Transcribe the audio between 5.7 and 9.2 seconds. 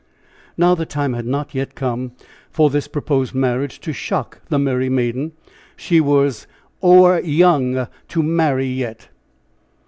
She was "ower young to marry yet."